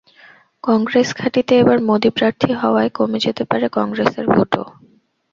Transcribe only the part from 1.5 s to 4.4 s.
এবার মোদি প্রার্থী হাওয়ায় কমে যেতে পারে কংগ্রেসের